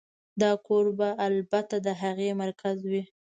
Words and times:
دا 0.41 0.51
کور 0.65 0.85
به 0.97 1.09
البته 1.27 1.75
د 1.85 1.87
هغې 2.01 2.29
مرکز 2.41 2.77
وي 2.89 3.03